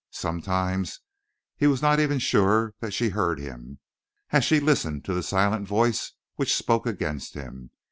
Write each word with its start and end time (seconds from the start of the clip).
Sometimes 0.09 1.01
he 1.55 1.67
was 1.67 1.83
not 1.83 1.99
even 1.99 2.17
sure 2.17 2.73
that 2.79 2.89
she 2.91 3.09
heard 3.09 3.39
him, 3.39 3.77
as 4.31 4.43
she 4.43 4.59
listened 4.59 5.05
to 5.05 5.13
the 5.13 5.21
silent 5.21 5.67
voice 5.67 6.13
which 6.37 6.55
spoke 6.55 6.87
against 6.87 7.35
him. 7.35 7.69